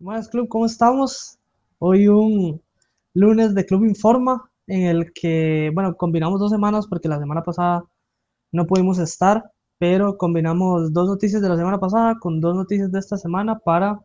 [0.00, 1.38] Buenas Club, ¿cómo estamos?
[1.80, 2.62] Hoy un
[3.14, 7.82] lunes de Club Informa en el que, bueno, combinamos dos semanas porque la semana pasada
[8.52, 12.98] no pudimos estar, pero combinamos dos noticias de la semana pasada con dos noticias de
[13.00, 13.98] esta semana para,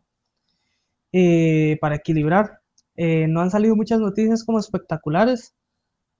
[1.12, 2.58] eh, para equilibrar.
[2.96, 5.54] Eh, no han salido muchas noticias como espectaculares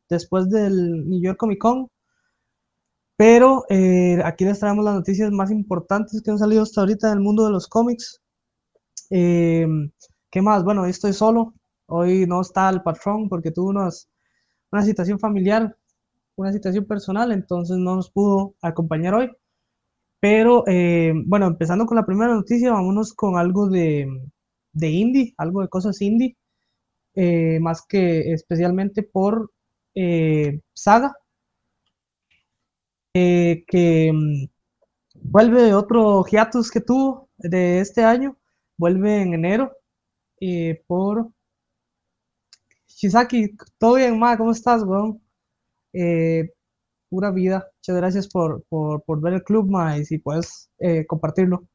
[0.08, 1.88] después del New York Comic Con,
[3.16, 7.14] pero eh, aquí les traemos las noticias más importantes que han salido hasta ahorita en
[7.14, 8.20] el mundo de los cómics.
[9.14, 10.64] ¿Qué más?
[10.64, 11.54] Bueno, hoy estoy solo.
[11.86, 14.08] Hoy no está el patrón porque tuvo unas,
[14.72, 15.76] una situación familiar,
[16.34, 19.30] una situación personal, entonces no nos pudo acompañar hoy.
[20.18, 24.08] Pero eh, bueno, empezando con la primera noticia, vámonos con algo de,
[24.72, 26.36] de indie, algo de cosas indie,
[27.14, 29.52] eh, más que especialmente por
[29.94, 31.14] eh, Saga,
[33.12, 34.46] que mm,
[35.30, 38.36] vuelve otro hiatus que tuvo de este año,
[38.76, 39.72] vuelve en enero
[40.86, 41.30] por
[42.96, 45.20] Shizaki, todo bien, ma, ¿cómo estás, weón?
[45.92, 46.50] Eh,
[47.10, 47.68] pura vida.
[47.78, 48.64] Muchas gracias por,
[49.22, 51.66] ver el club, ma, y si puedes eh, compartirlo.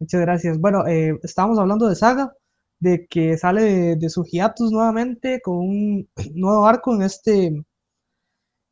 [0.00, 0.58] Muchas gracias.
[0.60, 2.32] Bueno, eh, estábamos hablando de Saga,
[2.80, 7.46] de que sale de, su hiatus nuevamente con un nuevo arco en este,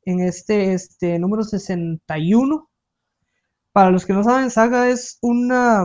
[0.05, 2.69] en este, este número 61.
[3.72, 5.84] Para los que no saben, Saga es una,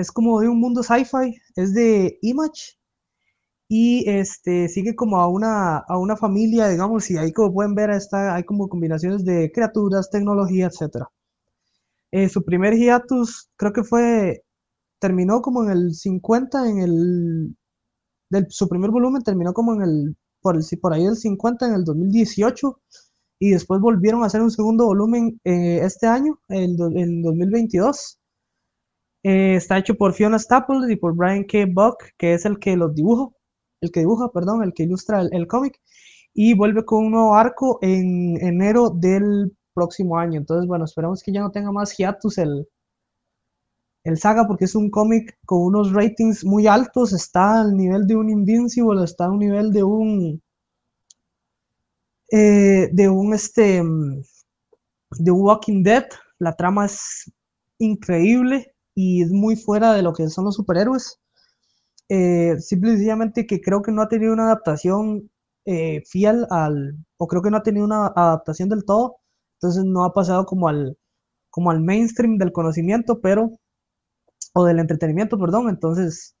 [0.00, 2.78] es como de un mundo sci-fi, es de Image
[3.68, 7.90] y este, sigue como a una, a una familia, digamos, y ahí como pueden ver,
[7.90, 11.04] está, hay como combinaciones de criaturas, tecnología, etc.
[12.10, 14.42] Eh, su primer hiatus creo que fue,
[14.98, 17.56] terminó como en el 50, en el,
[18.30, 21.74] del, su primer volumen terminó como en el, por, el, por ahí el 50 en
[21.74, 22.80] el 2018,
[23.38, 28.19] y después volvieron a hacer un segundo volumen eh, este año, en el 2022.
[29.22, 31.66] Eh, está hecho por Fiona Staples y por Brian K.
[31.70, 33.30] Buck, que es el que los dibuja
[33.80, 35.80] el que dibuja, perdón, el que ilustra el, cómic,
[36.34, 40.38] y vuelve con un nuevo arco en enero del próximo año.
[40.38, 42.68] Entonces, bueno, esperamos que ya no tenga más hiatus el,
[44.04, 48.16] el saga, porque es un cómic con unos ratings muy altos, está al nivel de
[48.16, 50.42] un Invincible, está a un nivel de un...
[52.32, 53.82] Eh, de un este
[55.18, 56.06] de Walking Dead
[56.38, 57.28] la trama es
[57.78, 61.20] increíble y es muy fuera de lo que son los superhéroes
[62.10, 65.30] eh, simplemente que creo que no ha tenido una adaptación
[65.64, 69.18] eh, fiel al, o creo que no ha tenido una adaptación del todo,
[69.54, 70.98] entonces no ha pasado como al,
[71.50, 73.52] como al mainstream del conocimiento, pero,
[74.54, 76.34] o del entretenimiento, perdón, entonces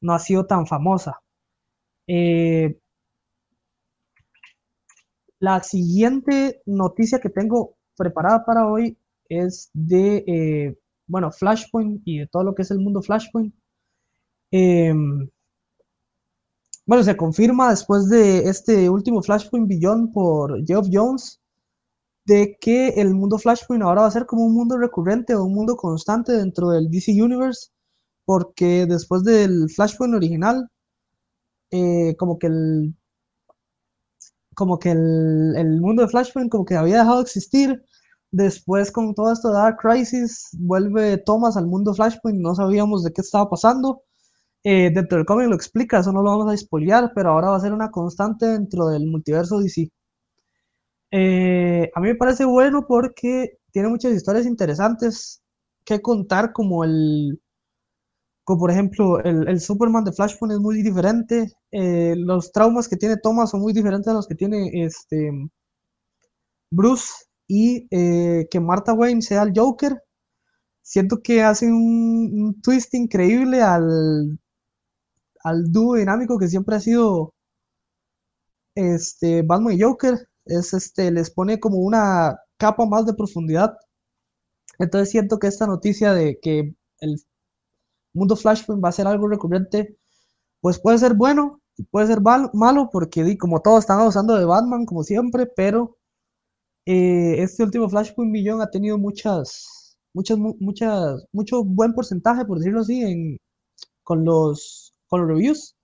[0.00, 1.20] no ha sido tan famosa.
[2.08, 2.80] Eh,
[5.38, 8.98] la siguiente noticia que tengo preparada para hoy
[9.28, 10.78] es de, eh,
[11.10, 13.54] bueno, Flashpoint y de todo lo que es el mundo Flashpoint.
[14.52, 15.28] Em,
[16.86, 21.40] bueno, se confirma después de este último Flashpoint Beyond por Geoff Jones
[22.26, 25.54] de que el mundo Flashpoint ahora va a ser como un mundo recurrente o un
[25.54, 27.70] mundo constante dentro del DC Universe,
[28.24, 30.68] porque después del Flashpoint original,
[31.70, 32.94] eh, como que el
[34.54, 37.82] como que el, el, mundo de Flashpoint como que había dejado de existir.
[38.32, 43.12] Después con todo esto de Dark Crisis, vuelve Thomas al mundo Flashpoint, no sabíamos de
[43.12, 44.02] qué estaba pasando.
[44.62, 47.56] Eh, dentro del cómic lo explica, eso no lo vamos a spoilear, pero ahora va
[47.56, 49.90] a ser una constante dentro del multiverso DC.
[51.12, 55.42] Eh, a mí me parece bueno porque tiene muchas historias interesantes
[55.84, 57.40] que contar, como el,
[58.44, 63.16] como por ejemplo, el, Superman de Flashpoint es muy diferente, eh, los traumas que tiene
[63.16, 65.30] Thomas son muy diferentes a los que tiene este
[66.70, 70.00] Bruce y que Martha Wayne sea el Joker.
[70.82, 74.38] Siento que hace un twist increíble al
[75.42, 77.34] al dúo dinámico que siempre ha sido
[78.74, 80.28] este, Batman y Joker.
[80.44, 83.76] Es, este, les pone como una capa más de profundidad.
[84.78, 87.16] Entonces siento que esta noticia de que el
[88.14, 89.98] mundo Flashpoint va a ser algo recurrente,
[90.60, 94.86] pues puede ser bueno y puede ser malo, porque como todos están usando de Batman,
[94.86, 95.98] como siempre, pero
[96.86, 102.80] eh, este último Flashpoint Millón ha tenido muchas, muchas, muchas, mucho buen porcentaje, por decirlo
[102.80, 103.38] así, en,
[104.04, 105.76] con los con los reviews.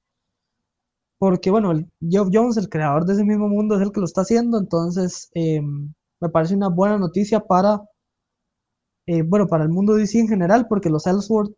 [1.18, 4.06] Porque, bueno, el Geoff Jones, el creador de ese mismo mundo, es el que lo
[4.06, 4.58] está haciendo.
[4.58, 7.80] Entonces, eh, me parece una buena noticia para,
[9.06, 11.54] eh, bueno, para el mundo DC en general, porque los Ellsworth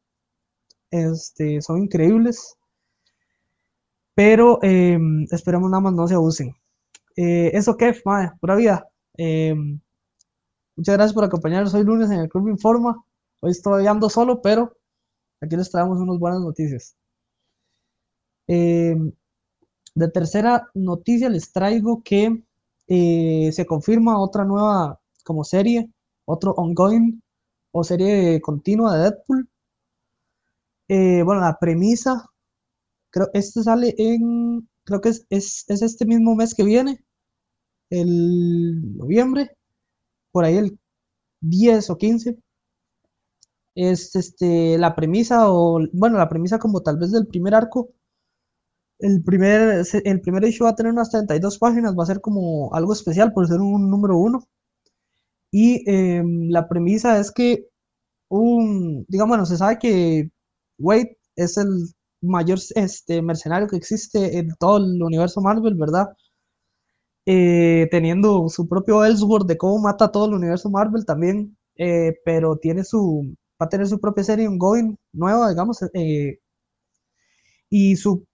[0.91, 2.57] este, son increíbles.
[4.15, 4.99] Pero eh,
[5.31, 6.55] esperemos nada más no se abusen.
[7.17, 8.89] eso, Kev, madre, pura vida.
[9.19, 13.05] Muchas gracias por acompañarnos hoy lunes en el Club Informa.
[13.41, 14.77] Hoy estoy ando solo, pero
[15.41, 16.97] aquí les traemos unas buenas noticias.
[18.47, 19.13] Em,
[19.95, 22.43] de tercera noticia les traigo que
[22.89, 25.91] eh, se confirma otra nueva como serie,
[26.25, 27.21] otro ongoing
[27.73, 29.49] o serie continua de Deadpool.
[30.89, 32.25] Eh, bueno, la premisa,
[33.11, 37.05] creo, este sale en, creo que es, es, este mismo mes que viene,
[37.91, 39.57] el noviembre,
[40.33, 40.79] por ahí el
[41.41, 42.39] 10 o 15.
[43.75, 47.91] Es este, la premisa, o bueno, la premisa como tal vez del primer arco.
[49.01, 52.73] El primer, el primer issue va a tener unas 32 páginas, va a ser como
[52.75, 54.41] algo especial por ser un número uno.
[55.51, 57.69] Y eh, la premisa es que
[58.29, 60.31] un, digamos, bueno, se sabe que
[60.79, 61.69] Wade es el
[62.23, 66.09] mayor este, mercenario que existe en todo el universo Marvel, ¿verdad?
[67.31, 72.57] Eh, teniendo su propio Ellsworth de cómo mata todo el universo Marvel también, eh, pero
[72.57, 76.39] tiene su, va a tener su propia serie ongoing nueva, digamos, eh,
[77.71, 78.25] y su,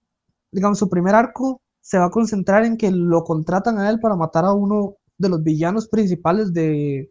[0.52, 4.17] digamos, su primer arco se va a concentrar en que lo contratan a él para
[4.17, 7.11] matar a uno de los villanos principales de,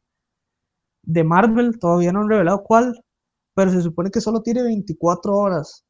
[1.04, 3.00] de Marvel, todavía no han revelado cuál,
[3.56, 5.84] pero se supone que solo tiene 24 horas.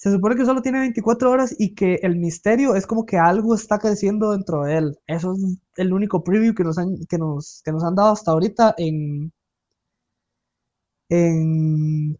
[0.00, 3.54] Se supone que solo tiene 24 horas y que el misterio es como que algo
[3.54, 4.98] está creciendo dentro de él.
[5.06, 8.30] Eso es el único preview que nos han, que nos, que nos han dado hasta
[8.32, 9.30] ahorita en,
[11.10, 12.18] en,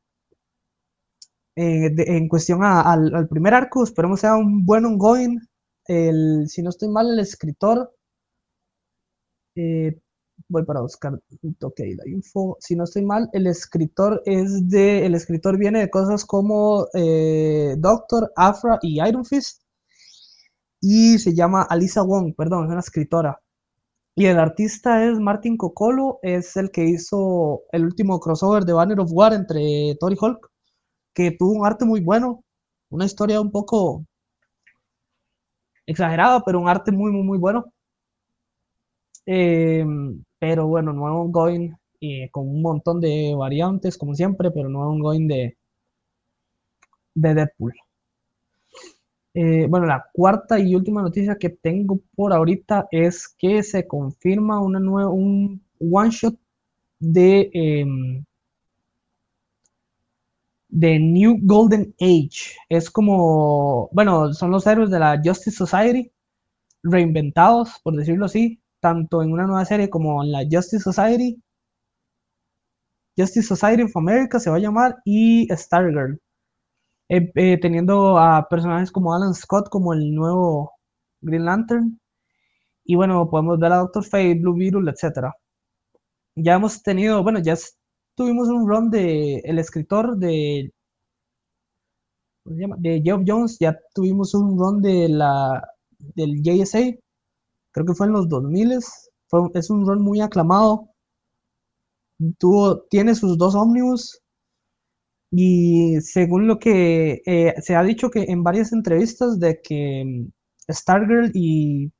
[1.57, 3.83] en, cuestión al, primer arco.
[3.85, 5.41] Esperemos sea un buen ongoing.
[5.87, 7.95] El, si no estoy mal, el escritor
[9.57, 9.99] eh,
[10.49, 11.15] voy para buscar
[11.63, 12.57] ok, la info.
[12.61, 15.07] Si no estoy mal, el escritor es de.
[15.07, 19.63] El escritor viene de cosas como eh, Doctor, Afra y Iron Fist.
[20.81, 23.41] Y se llama Alisa Wong, perdón, es una escritora.
[24.15, 29.01] Y el artista es Martin Cocolo, es el que hizo el último crossover de Banner
[29.01, 30.51] of War entre Thor y Hulk,
[31.15, 32.45] que tuvo un arte muy bueno,
[32.91, 34.05] una historia un poco
[35.87, 37.73] exagerada, pero un arte muy, muy, muy bueno.
[39.27, 39.85] Eh,
[40.41, 44.81] pero bueno, no es ongoing eh, con un montón de variantes, como siempre, pero no
[44.83, 45.57] es ongoing de,
[47.15, 47.73] de Deadpool.
[49.35, 54.61] Eh, bueno, la cuarta y última noticia que tengo por ahorita es que se confirma
[54.61, 56.37] una nueva, un one shot
[57.01, 58.25] de, em,
[60.69, 62.57] de New Golden Age.
[62.69, 66.13] Es como, bueno, son los héroes de la Justice Society
[66.83, 71.41] reinventados, por decirlo así, tanto en una nueva serie como en la Justice Society.
[73.17, 76.19] Justice Society of America se va a llamar y Stargirl.
[77.09, 80.73] Eh, eh, teniendo a personajes como Alan Scott como el nuevo
[81.21, 82.01] Green Lantern.
[82.85, 85.33] Y bueno, podemos ver a Doctor Fate, Blue Beetle, etc.
[86.37, 87.55] Ya hemos tenido, bueno, ya
[88.17, 90.73] tuvimos un run de el escritor de
[92.45, 92.77] ¿cómo se llama?
[92.79, 95.63] de Geoff Jones, ya tuvimos un run de la
[96.15, 96.81] del JSA,
[97.73, 98.79] creo que fue en los 2000,
[99.29, 100.91] fue, es un rol muy aclamado.
[102.39, 104.21] Tuvo, tiene sus dos ómnibus
[105.31, 110.73] y según lo que eh, se ha dicho que en varias entrevistas de que mm,
[110.73, 111.93] Stargirl y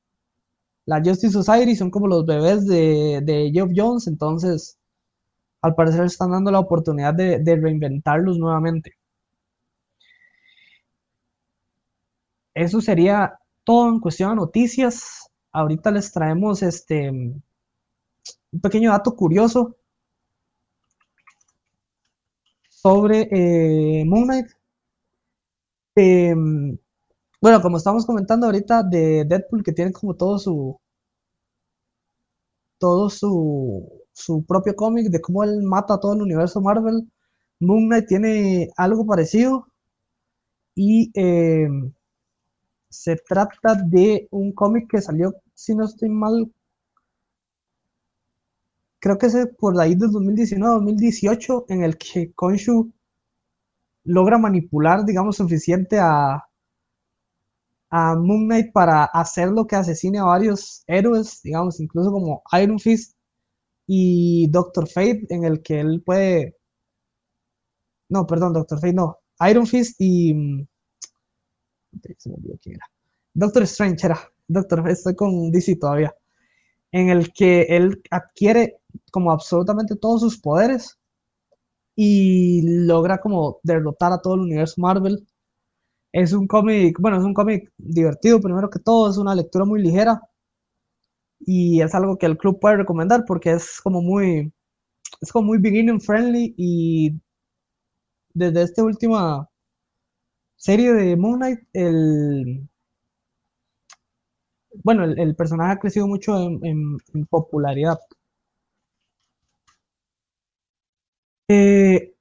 [0.85, 4.77] la Justice Society son como los bebés de, de Geoff Jones, entonces
[5.61, 8.93] al parecer están dando la oportunidad de, de reinventarlos nuevamente.
[12.53, 19.75] Eso sería todo en cuestión de noticias ahorita les traemos este un pequeño dato curioso
[22.69, 24.47] sobre eh, Moon Knight.
[25.95, 26.77] Em,
[27.41, 30.79] bueno, como estamos comentando ahorita de Deadpool, que tiene como todo su
[32.79, 37.09] todo su, su propio cómic de cómo él mata a todo el universo Marvel.
[37.59, 39.67] Moon Knight tiene algo parecido
[40.75, 41.93] y em,
[42.89, 46.51] se trata de un cómic que salió, si no estoy mal,
[48.99, 52.91] creo que es por ahí del 2019-2018, en el que Konshu
[54.05, 56.47] logra manipular, digamos, suficiente a,
[57.93, 63.17] Moon Knight para hacer lo que asesine a varios héroes, digamos, incluso como Iron Fist
[63.85, 66.57] y Doctor Fate, en el que él puede...
[68.09, 69.17] No, perdón, Doctor Fate no.
[69.49, 70.67] Iron Fist y mm,
[72.17, 72.85] se me olvidó quién era.
[73.33, 74.31] Doctor Strange era.
[74.51, 76.13] Doctor, estoy con DC todavía.
[76.91, 78.79] En el que él adquiere
[79.11, 80.97] como absolutamente todos sus poderes
[81.95, 85.27] y logra como derrotar a todo el universo Marvel.
[86.13, 89.81] Es un cómic, bueno, es un cómic divertido primero que todo, es una lectura muy
[89.81, 90.21] ligera
[91.39, 94.53] y es algo que el club puede recomendar porque es como muy,
[95.21, 97.11] es como muy beginning friendly y
[98.33, 99.49] desde esta última
[100.55, 102.69] serie de Moon Knight, el,
[104.83, 106.97] bueno, el, personaje ha crecido mucho en,
[107.29, 107.99] popularidad.
[111.47, 112.13] Eh,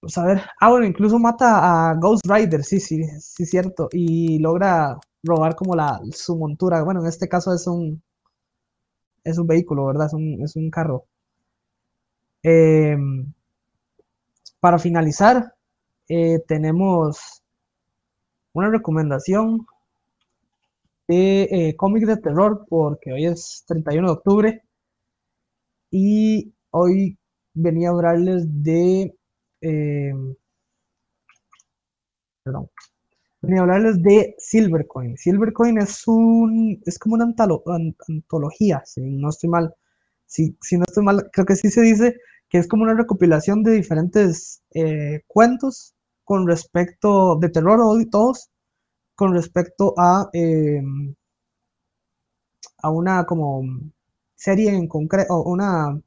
[0.00, 4.38] pues a ver, ah, bueno, incluso mata a Ghost Rider, sí, sí, sí, cierto, y
[4.40, 6.82] logra robar como la, su montura.
[6.82, 8.02] Bueno, en este caso es un,
[9.24, 10.06] es un vehículo, ¿verdad?
[10.06, 11.06] Es un, es un carro.
[12.42, 13.32] Em,
[14.60, 15.54] para finalizar,
[16.08, 17.42] eh, tenemos
[18.52, 19.66] una recomendación
[21.12, 24.62] de eh, cómic de terror, porque hoy es 31 de octubre
[25.90, 27.18] y hoy
[27.54, 29.14] venía a hablarles de...
[29.60, 30.34] Em,
[32.42, 32.68] perdón.
[33.42, 35.16] Venía a hablarles de Silvercoin.
[35.16, 39.74] Silvercoin es un es como una antología, si no estoy mal.
[40.26, 42.16] Si, si no estoy mal, creo que sí se dice
[42.48, 48.51] que es como una recopilación de diferentes eh, cuentos con respecto de terror hoy todos
[49.22, 51.14] con respecto a em,
[52.78, 53.62] a una como
[54.34, 56.00] serie en concreto o una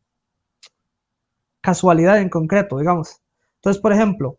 [1.61, 3.21] casualidad en concreto digamos.
[3.55, 4.35] Entonces por ejemplo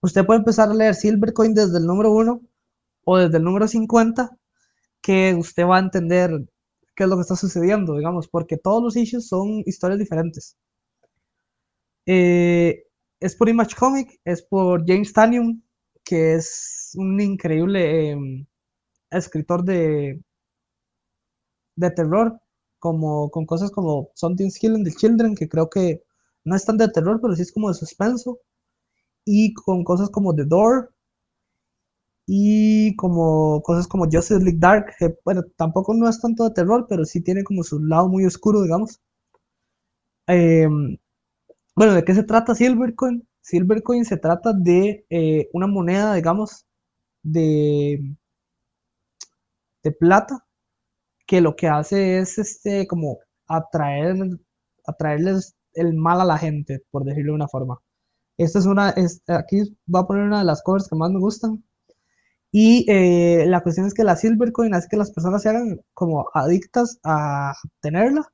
[0.00, 2.40] usted puede empezar a leer Silvercoin desde el número 1
[3.04, 4.30] o desde el número 50
[5.00, 6.30] que usted va a entender
[6.94, 10.56] qué es lo que está sucediendo digamos porque todos los issues son historias diferentes.
[12.06, 12.84] Eh,
[13.18, 15.60] es por Image Comic, es por James Tanium,
[16.04, 18.46] que es un increíble em,
[19.10, 20.22] escritor de,
[21.76, 22.40] de terror,
[22.78, 26.02] como, con cosas como Something's Killing the Children, que creo que
[26.44, 28.38] no es tan de terror, pero sí es como de suspenso,
[29.26, 30.92] y con cosas como The Door,
[32.26, 36.86] y como cosas como Justice League Dark, que bueno, tampoco no es tanto de terror,
[36.88, 39.00] pero sí tiene como su lado muy oscuro, digamos.
[40.26, 40.98] Em,
[41.76, 43.26] bueno, ¿de qué se trata Silvercoin?
[43.42, 46.66] Silvercoin se trata de eh, una moneda, digamos,
[47.22, 48.00] de,
[49.82, 50.44] de plata,
[51.26, 53.18] que lo que hace es este como
[53.48, 54.16] atraer,
[54.86, 57.80] atraerles el mal a la gente, por decirlo de una forma.
[58.38, 58.94] Esta es una,
[59.28, 61.64] aquí voy a poner una de las covers que más me gustan.
[62.52, 66.28] Y eh, la cuestión es que la Silvercoin hace que las personas se hagan como
[66.34, 68.32] adictas a tenerla.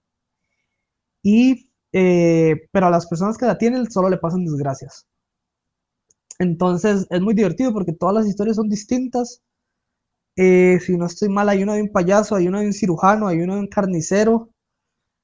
[1.22, 5.06] Y eh, pero a las personas que la tienen solo le pasan desgracias.
[6.38, 9.42] Entonces es muy divertido porque todas las historias son distintas.
[10.36, 13.26] Eh, si no estoy mal, hay una de un payaso, hay una de un cirujano,
[13.26, 14.50] hay una de un carnicero.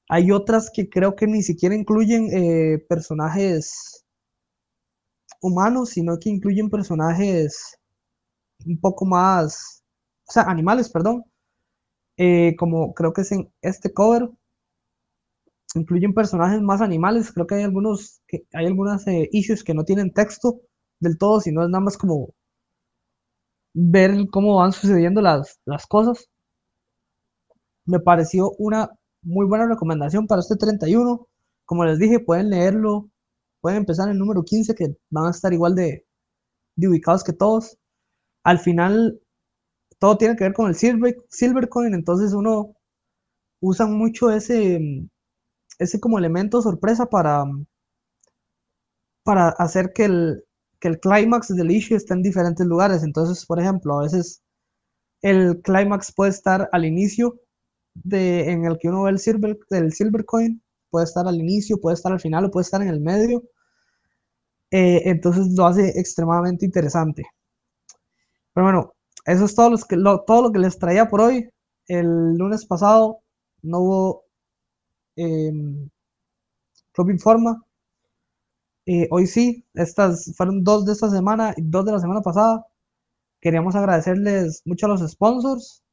[0.09, 4.03] Hay otras que creo que ni siquiera incluyen eh, personajes
[5.41, 7.77] humanos, sino que incluyen personajes
[8.65, 9.83] un poco más,
[10.27, 11.23] o sea, animales, perdón.
[12.57, 14.29] como creo que es en este cover,
[15.75, 17.31] incluyen personajes más animales.
[17.31, 20.61] Creo que hay algunos, que hay algunas eh, issues que no tienen texto
[20.99, 22.33] del todo, sino es nada más como
[23.73, 26.29] ver cómo van sucediendo las, las cosas.
[27.85, 28.89] Me pareció una
[29.23, 31.27] muy buena recomendación para este 31.
[31.65, 33.09] Como les dije, pueden leerlo,
[33.61, 36.05] pueden empezar el número 15, que van a estar igual de,
[36.77, 37.77] de ubicados que todos.
[38.43, 39.19] Al final,
[39.99, 42.75] todo tiene que ver con el silver, Silvercoin, entonces uno
[43.61, 44.79] usa mucho ese,
[45.79, 47.45] ese como elemento sorpresa para,
[49.23, 50.43] para hacer que el,
[50.79, 53.03] que el clímax del issue esté en diferentes lugares.
[53.03, 54.43] Entonces, por ejemplo, a veces
[55.21, 57.39] el clímax puede estar al inicio
[57.95, 61.79] de, en el que uno ve el silver, del silver coin, puede estar al inicio,
[61.79, 63.43] puede estar al final o puede estar en el medio.
[64.71, 67.23] Eh, entonces lo hace extremadamente interesante.
[68.53, 68.93] Pero bueno,
[69.25, 71.49] eso es todo, que, todo lo que les traía por hoy.
[71.87, 73.19] El lunes pasado
[73.61, 74.24] no hubo
[75.15, 75.51] eh,
[76.93, 77.63] Club Informa.
[79.09, 82.65] Hoy sí, estas fueron dos de esta semana y dos de la semana pasada.
[83.41, 85.83] Queríamos agradecerles mucho a los sponsors.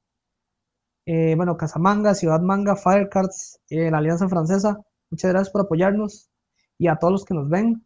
[1.06, 4.78] Eh, bueno, Casamanga, Ciudad Manga, Firecards, eh, la Alianza Francesa.
[5.10, 6.28] Muchas gracias por apoyarnos
[6.78, 7.84] y a todos los que nos ven.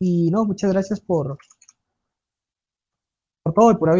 [0.00, 1.38] Y no, muchas gracias por,
[3.42, 3.90] por todo y por.